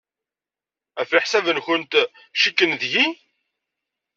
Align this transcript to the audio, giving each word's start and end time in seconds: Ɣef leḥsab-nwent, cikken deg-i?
Ɣef 0.97 1.09
leḥsab-nwent, 1.11 1.91
cikken 2.41 2.71
deg-i? 2.81 3.05